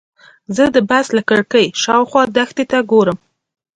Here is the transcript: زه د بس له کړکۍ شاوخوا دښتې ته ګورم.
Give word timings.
زه 0.55 0.63
د 0.75 0.77
بس 0.89 1.07
له 1.17 1.21
کړکۍ 1.29 1.65
شاوخوا 1.83 2.23
دښتې 2.35 2.65
ته 2.71 2.77
ګورم. 2.91 3.17